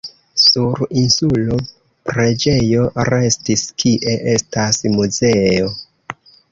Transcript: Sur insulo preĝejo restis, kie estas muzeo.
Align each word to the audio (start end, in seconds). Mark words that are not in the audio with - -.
Sur 0.43 0.79
insulo 1.01 1.59
preĝejo 2.11 2.89
restis, 3.13 3.69
kie 3.85 4.19
estas 4.35 4.85
muzeo. 4.99 5.75